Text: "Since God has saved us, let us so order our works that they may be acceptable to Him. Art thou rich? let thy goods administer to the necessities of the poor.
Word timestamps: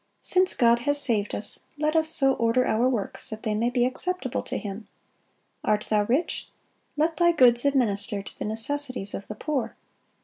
"Since 0.23 0.55
God 0.55 0.79
has 0.79 0.99
saved 0.99 1.35
us, 1.35 1.59
let 1.77 1.95
us 1.95 2.09
so 2.09 2.33
order 2.33 2.65
our 2.65 2.89
works 2.89 3.29
that 3.29 3.43
they 3.43 3.53
may 3.53 3.69
be 3.69 3.85
acceptable 3.85 4.41
to 4.41 4.57
Him. 4.57 4.87
Art 5.63 5.85
thou 5.91 6.05
rich? 6.05 6.49
let 6.97 7.17
thy 7.17 7.31
goods 7.31 7.65
administer 7.65 8.23
to 8.23 8.39
the 8.39 8.45
necessities 8.45 9.13
of 9.13 9.27
the 9.27 9.35
poor. 9.35 9.75